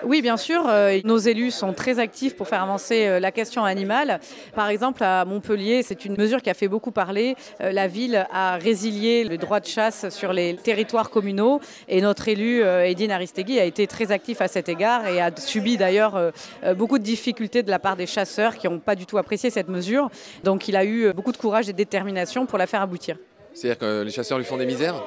Oui, 0.04 0.22
bien 0.22 0.38
sûr. 0.38 0.64
Euh, 0.66 0.98
nos 1.04 1.18
élus 1.18 1.50
sont 1.50 1.74
très 1.74 1.98
actifs 1.98 2.34
pour 2.34 2.48
faire 2.48 2.62
avancer 2.62 3.06
euh, 3.06 3.20
la 3.20 3.32
question 3.32 3.64
animale. 3.64 4.20
Par 4.54 4.68
exemple, 4.70 5.04
à 5.04 5.26
Montpellier, 5.26 5.82
c'est 5.82 6.06
une 6.06 6.16
mesure 6.16 6.40
qui 6.40 6.48
a 6.48 6.54
fait 6.54 6.68
beaucoup 6.68 6.90
parler. 6.90 7.36
Euh, 7.60 7.70
la 7.70 7.86
ville 7.86 8.26
a 8.32 8.56
résilié 8.56 9.24
le 9.24 9.36
droit 9.36 9.60
de 9.60 9.66
chasse 9.66 10.08
sur 10.08 10.32
les 10.32 10.56
territoires 10.56 11.10
communaux 11.10 11.60
et 11.86 12.00
notre 12.00 12.28
élu, 12.28 12.62
Edine 12.62 13.10
Aristegui, 13.10 13.58
a 13.58 13.64
été 13.64 13.86
très 13.86 14.10
actif 14.10 14.40
à 14.40 14.48
cet 14.48 14.68
égard 14.68 15.06
et 15.06 15.20
a 15.20 15.30
subi 15.36 15.76
d'ailleurs 15.76 16.32
beaucoup 16.76 16.98
de 16.98 17.04
difficultés 17.04 17.62
de 17.62 17.70
la 17.70 17.78
part 17.78 17.96
des 17.96 18.06
chasseurs 18.06 18.56
qui 18.56 18.68
n'ont 18.68 18.78
pas 18.78 18.94
du 18.94 19.06
tout 19.06 19.18
apprécié 19.18 19.50
cette 19.50 19.68
mesure. 19.68 20.10
Donc 20.44 20.68
il 20.68 20.76
a 20.76 20.84
eu 20.84 21.12
beaucoup 21.12 21.32
de 21.32 21.36
courage 21.36 21.68
et 21.68 21.72
de 21.72 21.76
détermination 21.76 22.46
pour 22.46 22.58
la 22.58 22.66
faire 22.66 22.82
aboutir. 22.82 23.16
C'est-à-dire 23.54 23.78
que 23.78 24.02
les 24.02 24.10
chasseurs 24.10 24.38
lui 24.38 24.44
font 24.44 24.56
des 24.56 24.66
misères? 24.66 25.02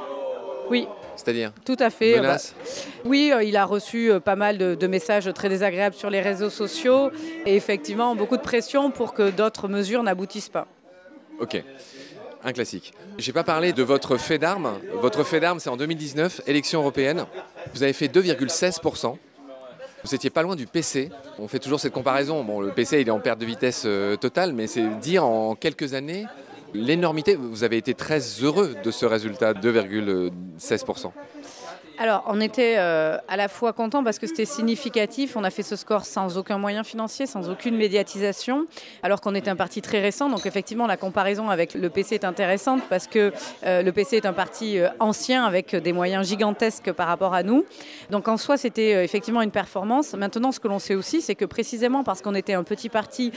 Oui, 0.69 0.87
c'est-à-dire 1.23 1.51
Tout 1.65 1.77
à 1.79 1.89
fait. 1.89 2.19
Bah, 2.19 2.37
oui, 3.05 3.31
euh, 3.33 3.43
il 3.43 3.55
a 3.57 3.65
reçu 3.65 4.11
euh, 4.11 4.19
pas 4.19 4.35
mal 4.35 4.57
de, 4.57 4.87
messages 4.87 5.31
très 5.33 5.49
désagréables 5.49 5.95
sur 5.95 6.09
les 6.09 6.21
réseaux 6.21 6.49
sociaux 6.49 7.11
et 7.45 7.55
effectivement 7.55 8.15
beaucoup 8.15 8.37
de 8.37 8.41
pression 8.41 8.91
pour 8.91 9.13
que 9.13 9.29
d'autres 9.29 9.67
mesures 9.67 10.03
n'aboutissent 10.03 10.49
pas. 10.49 10.67
Ok. 11.39 11.63
Un 12.43 12.53
classique. 12.53 12.93
J'ai 13.17 13.33
pas 13.33 13.43
parlé 13.43 13.71
de 13.71 13.83
votre 13.83 14.17
fait 14.17 14.37
d'armes. 14.37 14.71
Votre 14.95 15.23
fait 15.23 15.39
d'armes, 15.39 15.59
c'est 15.59 15.69
en 15.69 15.77
2019, 15.77 16.41
élection 16.47 16.79
européenne. 16.79 17.25
Vous 17.73 17.83
avez 17.83 17.93
fait 17.93 18.07
2,16%. 18.07 19.17
Vous 20.03 20.15
étiez 20.15 20.31
pas 20.31 20.41
loin 20.41 20.55
du 20.55 20.65
PC. 20.65 21.11
On 21.37 21.47
fait 21.47 21.59
toujours 21.59 21.79
cette 21.79 21.93
comparaison. 21.93 22.43
Bon, 22.43 22.59
le 22.59 22.71
PC, 22.71 23.01
il 23.01 23.07
est 23.07 23.11
en 23.11 23.19
perte 23.19 23.39
de 23.39 23.45
vitesse 23.45 23.83
euh, 23.85 24.15
totale, 24.15 24.53
mais 24.53 24.65
c'est 24.65 24.83
dire 24.99 25.23
en 25.23 25.55
quelques 25.55 25.93
années 25.93 26.25
l'énormité. 26.73 27.35
Vous 27.35 27.63
avez 27.63 27.77
été 27.77 27.93
très 27.93 28.19
heureux 28.41 28.75
de 28.83 28.91
ce 28.91 29.05
résultat, 29.05 29.53
2,16%. 29.53 31.11
Alors, 31.97 32.23
on 32.27 32.41
était 32.41 32.75
euh, 32.77 33.17
à 33.27 33.37
la 33.37 33.47
fois 33.47 33.73
content 33.73 34.03
parce 34.03 34.17
que 34.17 34.27
c'était 34.27 34.45
significatif. 34.45 35.35
On 35.35 35.43
a 35.43 35.49
fait 35.49 35.63
ce 35.63 35.75
score 35.75 36.05
sans 36.05 36.37
aucun 36.37 36.57
moyen 36.57 36.83
financier, 36.83 37.25
sans 37.25 37.49
aucune 37.49 37.75
médiatisation, 37.75 38.65
alors 39.03 39.21
qu'on 39.21 39.35
était 39.35 39.49
un 39.49 39.55
parti 39.55 39.81
très 39.81 40.01
récent. 40.01 40.29
Donc, 40.29 40.45
effectivement, 40.45 40.87
la 40.87 40.97
comparaison 40.97 41.49
avec 41.49 41.73
le 41.73 41.89
PC 41.89 42.15
est 42.15 42.25
intéressante 42.25 42.81
parce 42.89 43.07
que 43.07 43.31
euh, 43.65 43.83
le 43.83 43.91
PC 43.91 44.17
est 44.17 44.25
un 44.25 44.33
parti 44.33 44.79
euh, 44.79 44.89
ancien 44.99 45.45
avec 45.45 45.75
des 45.75 45.93
moyens 45.93 46.27
gigantesques 46.27 46.91
par 46.91 47.07
rapport 47.07 47.33
à 47.33 47.43
nous. 47.43 47.65
Donc, 48.09 48.27
en 48.27 48.37
soi, 48.37 48.57
c'était 48.57 49.03
effectivement 49.03 49.41
une 49.41 49.51
performance. 49.51 50.13
Maintenant, 50.13 50.51
ce 50.51 50.59
que 50.59 50.67
l'on 50.67 50.79
sait 50.79 50.95
aussi, 50.95 51.21
c'est 51.21 51.35
que 51.35 51.45
précisément 51.45 52.03
parce 52.03 52.21
qu'on 52.21 52.35
était 52.35 52.53
un 52.53 52.63
petit 52.63 52.89
parti 52.89 53.31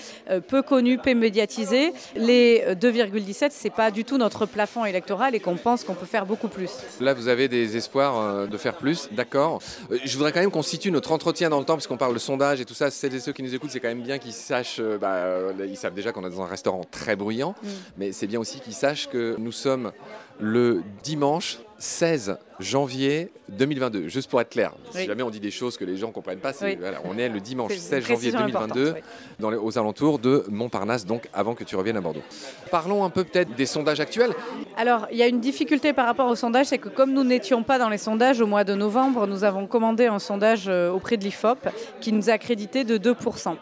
peu 0.48 0.62
connu, 0.62 0.98
peu 0.98 1.14
médiatisé, 1.14 1.92
les 2.16 2.64
2,17, 2.80 3.48
c'est 3.50 3.70
pas 3.70 3.90
du 3.90 4.04
tout 4.04 4.18
notre 4.18 4.46
plafond 4.46 4.84
électoral 4.84 5.34
et 5.34 5.40
qu'on 5.40 5.56
pense 5.56 5.84
qu'on 5.84 5.94
peut 5.94 6.06
faire 6.06 6.26
beaucoup 6.26 6.48
plus. 6.48 6.70
Là, 7.00 7.14
vous 7.14 7.28
avez 7.28 7.48
des 7.48 7.76
espoirs 7.76 8.43
de 8.46 8.56
faire 8.56 8.76
plus, 8.76 9.08
d'accord. 9.12 9.60
Euh, 9.90 9.98
je 10.04 10.16
voudrais 10.16 10.32
quand 10.32 10.40
même 10.40 10.50
qu'on 10.50 10.62
situe 10.62 10.90
notre 10.90 11.12
entretien 11.12 11.50
dans 11.50 11.58
le 11.58 11.64
temps, 11.64 11.74
puisqu'on 11.74 11.96
parle 11.96 12.14
de 12.14 12.18
sondage 12.18 12.60
et 12.60 12.64
tout 12.64 12.74
ça. 12.74 12.90
Celles 12.90 13.14
et 13.14 13.20
ceux 13.20 13.32
qui 13.32 13.42
nous 13.42 13.54
écoutent, 13.54 13.70
c'est 13.70 13.80
quand 13.80 13.88
même 13.88 14.02
bien 14.02 14.18
qu'ils 14.18 14.32
sachent, 14.32 14.80
euh, 14.80 14.98
bah, 14.98 15.14
euh, 15.14 15.52
ils 15.68 15.76
savent 15.76 15.94
déjà 15.94 16.12
qu'on 16.12 16.24
est 16.26 16.30
dans 16.30 16.42
un 16.42 16.46
restaurant 16.46 16.82
très 16.90 17.16
bruyant, 17.16 17.54
mm. 17.62 17.68
mais 17.98 18.12
c'est 18.12 18.26
bien 18.26 18.40
aussi 18.40 18.60
qu'ils 18.60 18.74
sachent 18.74 19.08
que 19.08 19.36
nous 19.38 19.52
sommes 19.52 19.92
le 20.40 20.82
dimanche 21.02 21.58
16 21.78 22.36
janvier 22.60 23.30
2022, 23.48 24.08
juste 24.08 24.30
pour 24.30 24.40
être 24.40 24.48
clair. 24.50 24.72
Si 24.92 25.06
jamais 25.06 25.22
on 25.22 25.30
dit 25.30 25.40
des 25.40 25.50
choses 25.50 25.76
que 25.76 25.84
les 25.84 25.96
gens 25.96 26.08
ne 26.08 26.12
comprennent 26.12 26.38
pas, 26.38 26.52
c'est- 26.52 26.64
Oui. 26.64 26.76
voilà, 26.80 26.98
on 27.04 27.18
est 27.18 27.28
le 27.28 27.40
dimanche 27.40 27.72
C'est 27.72 27.76
une 27.76 27.82
16 27.82 28.00
janvier 28.02 28.14
précision 28.14 28.40
2022 28.40 28.88
importante, 28.90 29.04
dans 29.40 29.50
les- 29.50 29.56
aux 29.56 29.76
alentours 29.78 30.18
de 30.20 30.44
Montparnasse, 30.48 31.04
donc 31.04 31.28
avant 31.34 31.54
que 31.54 31.64
tu 31.64 31.74
reviennes 31.76 31.96
à 31.96 32.00
Bordeaux. 32.00 32.22
Parlons 32.70 33.04
un 33.04 33.10
peu 33.10 33.24
peut-être 33.24 33.54
des 33.56 33.66
sondages 33.66 34.00
actuels. 34.00 34.32
Alors, 34.76 35.06
il 35.10 35.18
y 35.18 35.22
a 35.22 35.26
une 35.26 35.40
difficulté 35.40 35.92
par 35.92 36.06
rapport 36.06 36.28
au 36.28 36.36
sondage, 36.36 36.66
c'est 36.66 36.78
que 36.78 36.88
comme 36.88 37.12
nous 37.12 37.24
n'étions 37.24 37.62
pas 37.64 37.78
dans 37.78 37.88
les 37.88 37.98
sondages 37.98 38.40
au 38.40 38.46
mois 38.46 38.64
de 38.64 38.74
novembre, 38.74 39.26
nous 39.26 39.42
avons 39.44 39.66
commandé 39.66 40.06
un 40.06 40.18
sondage 40.20 40.64
euh, 40.68 40.90
auprès 40.90 41.16
de 41.16 41.24
l'IFOP 41.24 41.58
qui 42.00 42.12
nous 42.12 42.30
a 42.30 42.38
crédité 42.38 42.84
de 42.84 42.96
2%. 42.98 43.56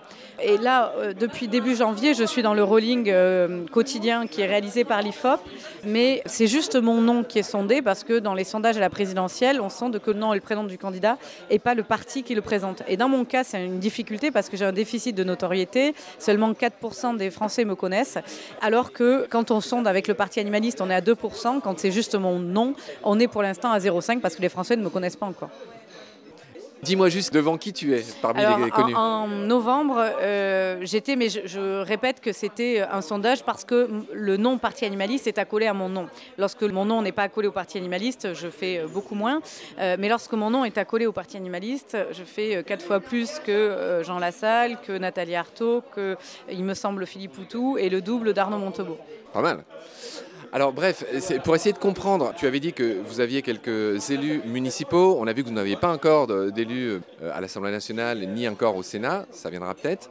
Et 0.45 0.59
là, 0.59 0.93
euh, 0.99 1.13
depuis 1.13 1.47
début 1.49 1.77
janvier, 1.77 2.15
je 2.15 2.25
suis 2.25 2.43
dans 2.43 2.55
le 2.55 2.65
rolling 2.65 3.09
euh, 3.09 3.65
quotidien 3.71 4.27
qui 4.27 4.41
est 4.43 4.47
réalisé 4.47 4.85
par 4.85 5.01
l'IFOP, 5.01 5.41
mais 5.87 6.21
c'est 6.27 6.47
juste 6.49 6.77
mon 6.77 7.01
nom 7.01 7.23
qui 7.23 7.39
est 7.39 7.43
sondé 7.45 7.81
parce 7.81 8.02
que 8.05 8.19
dans 8.19 8.35
les 8.35 8.45
sondages 8.45 8.77
à 8.77 8.81
la 8.81 8.91
présidentielle, 8.91 9.61
on 9.61 9.69
sonde 9.69 9.99
que 9.99 10.11
le 10.11 10.19
nom 10.19 10.33
et 10.33 10.37
le 10.37 10.43
prénom 10.43 10.65
du 10.65 10.79
candidat 10.79 11.19
et 11.51 11.59
pas 11.59 11.75
le 11.75 11.83
parti 11.83 12.23
qui 12.23 12.35
le 12.35 12.43
présente. 12.43 12.83
Et 12.89 12.97
dans 12.97 13.09
mon 13.09 13.25
cas, 13.25 13.45
c'est 13.45 13.65
une 13.65 13.79
difficulté 13.79 14.31
parce 14.31 14.49
que 14.49 14.57
j'ai 14.57 14.65
un 14.65 14.73
déficit 14.73 15.17
de 15.17 15.25
notoriété. 15.25 15.95
Seulement 16.19 16.53
4% 16.53 17.17
des 17.17 17.31
Français 17.31 17.65
me 17.65 17.75
connaissent, 17.75 18.19
alors 18.61 18.93
que 18.93 19.27
quand 19.31 19.51
on 19.51 19.61
sonde 19.61 19.87
avec 19.87 20.09
le 20.09 20.15
parti 20.15 20.41
animaliste, 20.41 20.81
on 20.81 20.91
est 20.91 20.95
à 20.95 21.01
2%. 21.01 21.61
Quand 21.61 21.79
c'est 21.79 21.93
juste 21.93 22.15
mon 22.15 22.39
nom, 22.39 22.75
on 23.03 23.19
est 23.19 23.29
pour 23.29 23.43
l'instant 23.43 23.71
à 23.73 23.79
0,5 23.79 24.21
parce 24.21 24.37
que 24.37 24.43
les 24.43 24.49
Français 24.49 24.77
ne 24.77 24.83
me 24.83 24.91
connaissent 24.91 25.17
pas 25.17 25.27
encore. 25.27 25.51
Dis-moi 26.83 27.09
juste 27.11 27.33
devant 27.33 27.59
qui 27.59 27.73
tu 27.73 27.95
es 27.95 28.03
parmi 28.21 28.41
Alors, 28.43 28.59
les 28.59 28.71
connus? 28.71 28.95
en, 28.97 28.99
en 29.01 29.29
novembre, 29.29 30.05
euh, 30.21 30.79
j'étais, 30.83 31.15
mais 31.15 31.29
je, 31.29 31.41
je 31.47 31.81
répète 31.83 32.21
que 32.21 32.33
c'était 32.33 32.81
un 32.81 33.03
sondage 33.03 33.45
parce 33.45 33.65
que 33.65 33.89
le 34.13 34.37
nom 34.37 34.59
parti 34.59 34.85
animaliste 34.85 35.29
est 35.29 35.39
accolé 35.39 35.69
à 35.69 35.75
mon 35.75 35.89
nom. 35.89 36.09
Lorsque 36.39 36.65
mon 36.65 36.85
nom 36.85 37.01
n'est 37.01 37.13
pas 37.13 37.23
accolé 37.23 37.47
au 37.47 37.53
parti 37.53 37.79
animaliste, 37.79 38.35
je 38.35 38.49
fais 38.49 38.79
euh, 38.79 38.89
beaucoup 38.89 39.15
moins. 39.15 39.41
Euh, 39.79 39.95
mais 39.97 40.09
lorsque 40.09 40.33
mon 40.33 40.51
nom 40.51 40.65
est 40.65 40.77
accolé 40.77 41.07
au 41.07 41.13
parti 41.13 41.37
animaliste, 41.37 41.97
je 42.11 42.25
fais 42.25 42.65
quatre 42.65 42.85
fois 42.85 42.99
plus 42.99 43.39
que 43.47 44.01
Jean 44.05 44.19
Lassalle, 44.19 44.79
que 44.85 44.91
Nathalie 44.93 45.37
Arthaud, 45.37 45.83
que, 45.95 46.17
il 46.51 46.65
me 46.65 46.75
semble, 46.75 47.07
Philippe 47.07 47.33
Poutou 47.35 47.79
et 47.79 47.89
le 47.91 48.01
double 48.01 48.33
d'Arnaud 48.33 48.59
Montebourg. 48.59 48.99
Pas 49.33 49.41
mal. 49.41 49.63
Alors 50.55 50.75
bref, 50.75 51.03
pour 51.45 51.55
essayer 51.55 51.73
de 51.73 51.79
comprendre, 51.79 52.35
tu 52.37 52.47
avais 52.47 52.61
dit 52.61 52.75
que 52.75 53.01
vous 53.07 53.21
aviez 53.21 53.41
quelques 53.41 54.11
élus 54.11 54.43
municipaux. 54.45 55.17
On 55.19 55.27
a 55.27 55.33
vu 55.33 55.43
que 55.43 55.49
vous 55.49 55.55
n'aviez 55.55 55.77
pas 55.77 55.91
encore 55.91 56.27
d'élus 56.53 56.91
euh, 56.91 57.01
à 57.33 57.41
l'Assemblée 57.41 57.71
nationale 57.71 58.19
ni 58.35 58.47
encore 58.47 58.77
au 58.77 58.83
Sénat. 58.83 59.25
Ça 59.31 59.49
viendra 59.49 59.75
peut-être. 59.75 60.11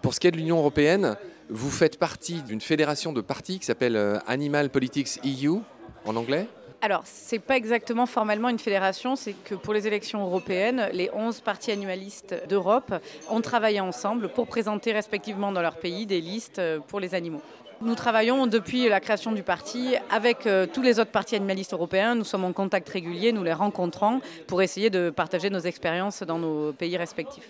Pour 0.00 0.14
ce 0.14 0.20
qui 0.20 0.28
est 0.28 0.30
de 0.30 0.36
l'Union 0.36 0.58
européenne, 0.58 1.16
vous 1.48 1.70
faites 1.70 1.98
partie 1.98 2.42
d'une 2.42 2.60
fédération 2.60 3.12
de 3.12 3.20
partis 3.20 3.58
qui 3.58 3.66
s'appelle 3.66 3.96
euh, 3.96 4.18
Animal 4.28 4.70
Politics 4.70 5.18
EU 5.24 5.58
en 6.04 6.14
anglais. 6.14 6.46
Alors, 6.82 7.02
ce 7.04 7.34
n'est 7.34 7.40
pas 7.40 7.56
exactement 7.56 8.06
formellement 8.06 8.48
une 8.48 8.58
fédération, 8.58 9.14
c'est 9.14 9.34
que 9.34 9.54
pour 9.54 9.74
les 9.74 9.86
élections 9.86 10.24
européennes, 10.24 10.88
les 10.94 11.10
11 11.12 11.40
partis 11.40 11.72
animalistes 11.72 12.34
d'Europe 12.48 12.94
ont 13.28 13.42
travaillé 13.42 13.80
ensemble 13.80 14.30
pour 14.30 14.46
présenter 14.46 14.92
respectivement 14.92 15.52
dans 15.52 15.60
leur 15.60 15.76
pays 15.76 16.06
des 16.06 16.22
listes 16.22 16.58
euh, 16.58 16.78
pour 16.78 17.00
les 17.00 17.14
animaux. 17.14 17.42
Nous 17.82 17.94
travaillons 17.94 18.46
depuis 18.46 18.90
la 18.90 19.00
création 19.00 19.32
du 19.32 19.42
parti 19.42 19.94
avec 20.10 20.46
euh, 20.46 20.66
tous 20.70 20.82
les 20.82 21.00
autres 21.00 21.10
partis 21.10 21.36
animalistes 21.36 21.72
européens. 21.72 22.14
Nous 22.14 22.24
sommes 22.24 22.44
en 22.44 22.52
contact 22.52 22.86
régulier, 22.90 23.32
nous 23.32 23.42
les 23.42 23.54
rencontrons 23.54 24.20
pour 24.46 24.60
essayer 24.60 24.90
de 24.90 25.08
partager 25.08 25.48
nos 25.48 25.60
expériences 25.60 26.22
dans 26.22 26.38
nos 26.38 26.74
pays 26.74 26.98
respectifs. 26.98 27.48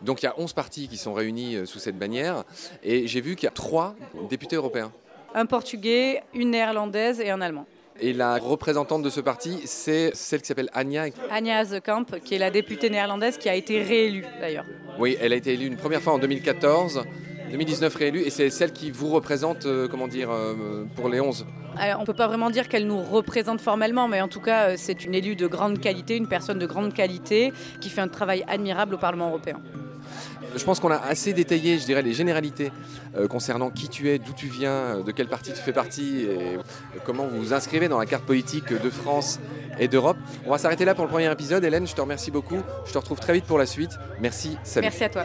Donc 0.00 0.22
il 0.22 0.26
y 0.26 0.28
a 0.28 0.34
11 0.38 0.52
partis 0.52 0.86
qui 0.86 0.96
sont 0.96 1.12
réunis 1.12 1.56
euh, 1.56 1.66
sous 1.66 1.80
cette 1.80 1.98
bannière. 1.98 2.44
Et 2.84 3.08
j'ai 3.08 3.20
vu 3.20 3.34
qu'il 3.34 3.46
y 3.46 3.48
a 3.48 3.52
trois 3.52 3.96
députés 4.30 4.54
européens. 4.54 4.92
Un 5.34 5.46
portugais, 5.46 6.22
une 6.32 6.50
néerlandaise 6.50 7.18
et 7.18 7.30
un 7.30 7.40
allemand. 7.40 7.66
Et 8.00 8.12
la 8.12 8.38
représentante 8.38 9.02
de 9.02 9.10
ce 9.10 9.20
parti, 9.20 9.62
c'est 9.64 10.14
celle 10.14 10.42
qui 10.42 10.46
s'appelle 10.46 10.70
Anya. 10.74 11.06
Anja 11.30 11.58
Hazekamp, 11.58 12.06
qui 12.24 12.36
est 12.36 12.38
la 12.38 12.50
députée 12.50 12.88
néerlandaise 12.88 13.36
qui 13.36 13.48
a 13.48 13.54
été 13.54 13.82
réélue 13.82 14.24
d'ailleurs. 14.40 14.64
Oui, 14.98 15.16
elle 15.20 15.32
a 15.32 15.36
été 15.36 15.54
élue 15.54 15.66
une 15.66 15.76
première 15.76 16.00
fois 16.00 16.12
en 16.12 16.18
2014, 16.18 17.02
2019 17.52 17.94
réélue, 17.94 18.20
et 18.20 18.30
c'est 18.30 18.50
celle 18.50 18.72
qui 18.72 18.90
vous 18.90 19.10
représente, 19.10 19.66
euh, 19.66 19.86
comment 19.86 20.08
dire, 20.08 20.30
euh, 20.30 20.84
pour 20.96 21.08
les 21.08 21.20
11. 21.20 21.46
Alors, 21.76 21.98
on 21.98 22.00
ne 22.00 22.06
peut 22.06 22.14
pas 22.14 22.26
vraiment 22.26 22.50
dire 22.50 22.68
qu'elle 22.68 22.86
nous 22.86 23.00
représente 23.00 23.60
formellement, 23.60 24.08
mais 24.08 24.20
en 24.20 24.28
tout 24.28 24.40
cas, 24.40 24.70
euh, 24.70 24.74
c'est 24.76 25.04
une 25.04 25.14
élue 25.14 25.36
de 25.36 25.46
grande 25.46 25.78
qualité, 25.78 26.16
une 26.16 26.26
personne 26.26 26.58
de 26.58 26.66
grande 26.66 26.94
qualité 26.94 27.52
qui 27.80 27.90
fait 27.90 28.00
un 28.00 28.08
travail 28.08 28.44
admirable 28.48 28.94
au 28.94 28.98
Parlement 28.98 29.28
européen. 29.28 29.60
Je 30.54 30.64
pense 30.64 30.80
qu'on 30.80 30.90
a 30.90 30.96
assez 30.96 31.32
détaillé, 31.32 31.78
je 31.78 31.84
dirais, 31.84 32.02
les 32.02 32.12
généralités 32.12 32.72
euh, 33.16 33.26
concernant 33.26 33.70
qui 33.70 33.88
tu 33.88 34.10
es, 34.10 34.18
d'où 34.18 34.32
tu 34.34 34.46
viens, 34.46 35.00
de 35.00 35.10
quel 35.10 35.26
parti 35.26 35.52
tu 35.52 35.60
fais 35.60 35.72
partie 35.72 36.26
et 36.26 36.58
comment 37.04 37.26
vous 37.26 37.38
vous 37.38 37.52
inscrivez 37.54 37.88
dans 37.88 37.98
la 37.98 38.04
carte 38.04 38.24
politique 38.24 38.68
de 38.68 38.90
France 38.90 39.40
et 39.78 39.88
d'Europe. 39.88 40.18
On 40.46 40.50
va 40.50 40.58
s'arrêter 40.58 40.84
là 40.84 40.94
pour 40.94 41.04
le 41.04 41.10
premier 41.10 41.30
épisode. 41.30 41.64
Hélène, 41.64 41.86
je 41.86 41.94
te 41.94 42.00
remercie 42.02 42.30
beaucoup. 42.30 42.60
Je 42.86 42.92
te 42.92 42.98
retrouve 42.98 43.20
très 43.20 43.32
vite 43.32 43.46
pour 43.46 43.58
la 43.58 43.66
suite. 43.66 43.92
Merci, 44.20 44.58
salut. 44.62 44.84
Merci 44.84 45.04
à 45.04 45.08
toi. 45.08 45.24